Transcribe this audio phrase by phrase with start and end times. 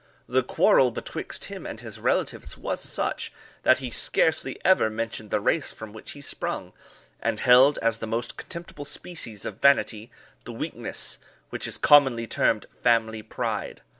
[0.27, 5.39] The quarrel betwixt him and his relatives was such, that he scarcely ever mentioned the
[5.39, 6.73] race from which he sprung,
[7.21, 10.09] and held as the most contemptible species of vanity,
[10.43, 11.19] the weakness
[11.51, 13.83] which is commonly termed family pride.